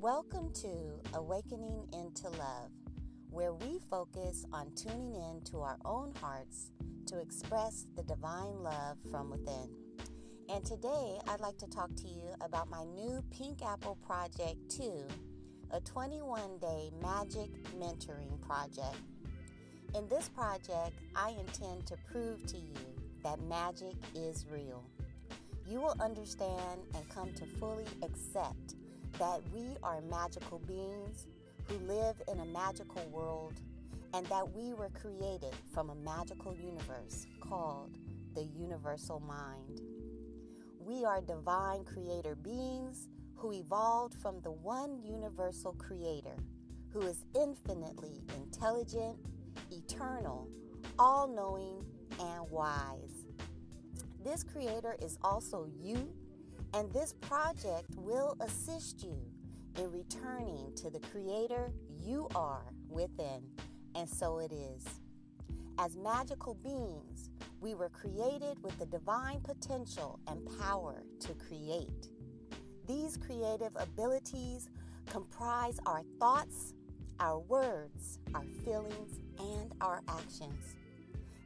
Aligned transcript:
Welcome 0.00 0.50
to 0.62 0.98
Awakening 1.12 1.86
into 1.92 2.30
Love, 2.30 2.70
where 3.28 3.52
we 3.52 3.80
focus 3.90 4.46
on 4.50 4.72
tuning 4.74 5.14
in 5.14 5.42
to 5.50 5.58
our 5.58 5.76
own 5.84 6.14
hearts 6.18 6.70
to 7.08 7.20
express 7.20 7.84
the 7.96 8.02
divine 8.04 8.62
love 8.62 8.96
from 9.10 9.28
within. 9.28 9.68
And 10.48 10.64
today 10.64 11.18
I'd 11.28 11.40
like 11.40 11.58
to 11.58 11.66
talk 11.66 11.94
to 11.96 12.08
you 12.08 12.30
about 12.40 12.70
my 12.70 12.82
new 12.84 13.22
Pink 13.30 13.62
Apple 13.62 13.98
Project 14.06 14.56
2, 14.70 15.06
a 15.72 15.80
21 15.80 16.58
day 16.60 16.90
magic 17.02 17.50
mentoring 17.78 18.40
project. 18.40 18.96
In 19.94 20.08
this 20.08 20.30
project, 20.30 20.98
I 21.14 21.34
intend 21.38 21.86
to 21.88 21.96
prove 22.10 22.46
to 22.46 22.56
you 22.56 22.80
that 23.22 23.38
magic 23.42 23.96
is 24.14 24.46
real. 24.50 24.82
You 25.68 25.82
will 25.82 25.96
understand 26.00 26.80
and 26.94 27.06
come 27.10 27.34
to 27.34 27.44
fully 27.58 27.84
accept 28.02 28.76
that 29.18 29.40
we 29.52 29.76
are 29.82 30.00
magical 30.02 30.58
beings 30.60 31.26
who 31.64 31.76
live 31.86 32.16
in 32.30 32.40
a 32.40 32.44
magical 32.46 33.06
world 33.10 33.54
and 34.14 34.26
that 34.26 34.50
we 34.54 34.72
were 34.74 34.90
created 34.90 35.54
from 35.72 35.90
a 35.90 35.94
magical 35.94 36.54
universe 36.54 37.26
called 37.40 37.96
the 38.34 38.44
universal 38.58 39.20
mind. 39.20 39.80
We 40.78 41.04
are 41.04 41.20
divine 41.20 41.84
creator 41.84 42.34
beings 42.34 43.08
who 43.36 43.52
evolved 43.52 44.14
from 44.14 44.40
the 44.42 44.50
one 44.50 45.00
universal 45.04 45.72
creator 45.72 46.36
who 46.92 47.02
is 47.02 47.24
infinitely 47.40 48.22
intelligent, 48.36 49.16
eternal, 49.70 50.48
all 50.98 51.28
knowing, 51.28 51.84
and 52.18 52.50
wise. 52.50 53.24
This 54.24 54.42
creator 54.42 54.96
is 55.02 55.18
also 55.22 55.68
you 55.80 56.12
and 56.74 56.92
this 56.92 57.14
project 57.20 57.86
will 57.96 58.36
assist 58.40 59.02
you 59.02 59.16
in 59.78 59.90
returning 59.90 60.72
to 60.76 60.90
the 60.90 61.00
Creator 61.00 61.72
you 62.02 62.28
are 62.34 62.64
within. 62.88 63.42
And 63.94 64.08
so 64.08 64.38
it 64.38 64.52
is. 64.52 64.84
As 65.78 65.96
magical 65.96 66.54
beings, 66.54 67.30
we 67.60 67.74
were 67.74 67.88
created 67.88 68.62
with 68.62 68.78
the 68.78 68.86
divine 68.86 69.40
potential 69.40 70.18
and 70.26 70.40
power 70.60 71.02
to 71.20 71.34
create. 71.34 72.08
These 72.86 73.16
creative 73.16 73.72
abilities 73.76 74.68
comprise 75.06 75.78
our 75.86 76.02
thoughts, 76.18 76.74
our 77.18 77.38
words, 77.38 78.18
our 78.34 78.44
feelings, 78.64 79.20
and 79.38 79.72
our 79.80 80.02
actions. 80.08 80.76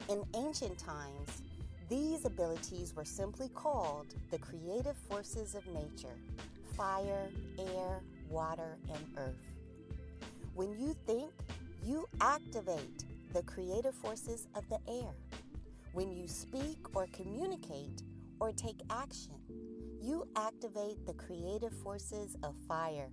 In 0.09 0.23
ancient 0.35 0.77
times, 0.77 1.41
these 1.89 2.25
abilities 2.25 2.93
were 2.95 3.05
simply 3.05 3.49
called 3.49 4.07
the 4.31 4.39
creative 4.39 4.97
forces 5.09 5.55
of 5.55 5.65
nature 5.67 6.15
fire, 6.75 7.29
air, 7.57 8.01
water, 8.29 8.77
and 8.93 9.05
earth. 9.17 9.53
When 10.55 10.77
you 10.77 10.93
think, 11.05 11.31
you 11.85 12.05
activate 12.19 13.05
the 13.33 13.43
creative 13.43 13.95
forces 13.95 14.47
of 14.55 14.67
the 14.69 14.79
air. 14.91 15.13
When 15.93 16.11
you 16.11 16.27
speak 16.27 16.77
or 16.93 17.07
communicate 17.13 18.01
or 18.41 18.51
take 18.51 18.81
action, 18.89 19.35
you 20.01 20.27
activate 20.35 21.05
the 21.05 21.13
creative 21.13 21.73
forces 21.83 22.35
of 22.43 22.55
fire. 22.67 23.09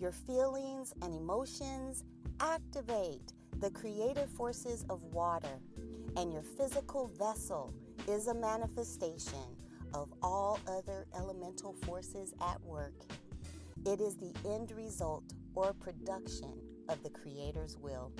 Your 0.00 0.12
feelings 0.12 0.92
and 1.02 1.14
emotions 1.14 2.02
activate 2.40 3.32
the 3.60 3.70
creative 3.70 4.28
forces 4.30 4.84
of 4.90 5.04
water, 5.04 5.60
and 6.16 6.32
your 6.32 6.42
physical 6.42 7.06
vessel 7.18 7.72
is 8.08 8.26
a 8.28 8.34
manifestation 8.34 9.56
of 9.94 10.12
all 10.22 10.58
other 10.66 11.06
elemental 11.16 11.74
forces 11.84 12.34
at 12.40 12.60
work. 12.62 12.94
It 13.86 14.00
is 14.00 14.16
the 14.16 14.32
end 14.48 14.72
result 14.72 15.24
or 15.54 15.72
production 15.74 16.54
of 16.88 17.02
the 17.02 17.10
Creator's 17.10 17.76
will. 17.78 18.12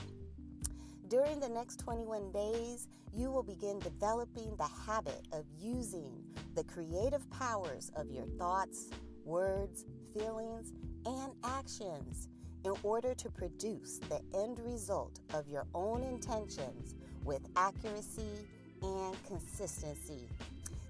During 1.09 1.41
the 1.41 1.49
next 1.49 1.77
21 1.81 2.33
days, 2.33 2.89
you 3.15 3.31
will 3.31 3.43
begin 3.43 3.79
developing 3.81 4.57
the 4.57 4.69
habit 4.87 5.27
of 5.33 5.45
using 5.59 6.11
the 6.55 6.65
creative 6.65 7.29
powers 7.31 7.91
of 7.97 8.11
your 8.11 8.27
thoughts, 8.39 8.89
words, 9.25 9.85
feelings, 10.17 10.73
and 11.05 11.33
actions 11.45 12.29
in 12.65 12.73
order 12.83 13.15
to 13.15 13.29
produce 13.29 13.99
the 14.09 14.21
end 14.39 14.59
result 14.61 15.21
of 15.35 15.49
your 15.49 15.67
own 15.75 16.03
intentions 16.03 16.95
with 17.25 17.43
accuracy 17.57 18.47
and 18.83 19.17
consistency. 19.27 20.29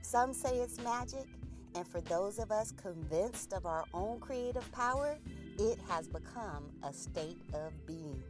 Some 0.02 0.32
say 0.32 0.58
it's 0.58 0.78
magic, 0.82 1.26
and 1.74 1.86
for 1.86 2.00
those 2.02 2.38
of 2.38 2.50
us 2.50 2.72
convinced 2.72 3.52
of 3.52 3.66
our 3.66 3.84
own 3.94 4.20
creative 4.20 4.70
power, 4.72 5.18
it 5.58 5.78
has 5.88 6.08
become 6.08 6.70
a 6.82 6.92
state 6.92 7.38
of 7.54 7.72
being. 7.86 8.22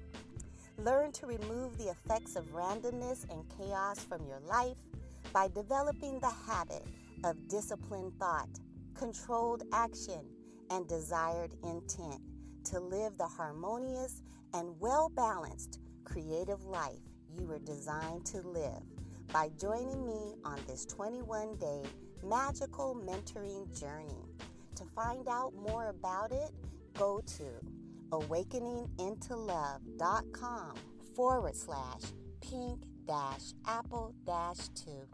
Learn 0.78 1.12
to 1.12 1.26
remove 1.26 1.76
the 1.78 1.88
effects 1.90 2.36
of 2.36 2.52
randomness 2.52 3.30
and 3.30 3.44
chaos 3.56 4.00
from 4.00 4.26
your 4.26 4.40
life 4.40 4.78
by 5.32 5.48
developing 5.48 6.18
the 6.20 6.30
habit 6.30 6.84
of 7.24 7.48
disciplined 7.48 8.12
thought, 8.18 8.48
controlled 8.94 9.62
action, 9.72 10.24
and 10.70 10.88
desired 10.88 11.52
intent 11.64 12.20
to 12.64 12.80
live 12.80 13.16
the 13.18 13.26
harmonious 13.26 14.22
and 14.54 14.68
well 14.80 15.10
balanced 15.14 15.80
creative 16.04 16.64
life 16.64 17.00
you 17.38 17.46
were 17.46 17.58
designed 17.58 18.24
to 18.24 18.40
live 18.42 18.82
by 19.32 19.48
joining 19.58 20.06
me 20.06 20.34
on 20.44 20.60
this 20.66 20.84
21 20.84 21.56
day 21.56 21.80
magical 22.22 22.94
mentoring 22.94 23.66
journey. 23.78 24.26
To 24.76 24.84
find 24.94 25.26
out 25.28 25.54
more 25.54 25.88
about 25.88 26.32
it, 26.32 26.50
go 26.94 27.22
to 27.38 27.44
awakeningintolove.com 28.10 30.74
forward 31.16 31.56
slash 31.56 32.02
pink 32.42 32.82
dash 33.06 33.54
apple 33.66 34.14
dash 34.26 34.68
two. 34.74 35.08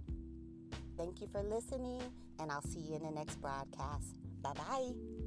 Thank 0.96 1.20
you 1.20 1.28
for 1.30 1.42
listening, 1.42 2.02
and 2.40 2.50
I'll 2.50 2.62
see 2.62 2.80
you 2.80 2.96
in 2.96 3.04
the 3.04 3.12
next 3.12 3.40
broadcast. 3.40 4.16
Bye 4.42 4.54
bye. 4.54 5.17